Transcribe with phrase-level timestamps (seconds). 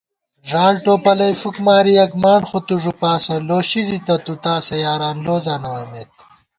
[0.47, 5.69] ݫاڑ ٹوپَلَئی فُکماری یَک مانڈ خوتُو ݫُپاسہ * لوشی دِتہ تُو تاسہ یاران لوزاں نہ
[5.73, 6.13] ووئیمېت